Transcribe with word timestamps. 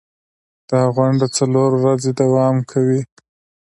دا 0.69 0.81
غونډه 0.95 1.25
څلور 1.37 1.71
ورځې 1.83 2.11
دوام 2.21 2.55
کوي. 2.71 3.01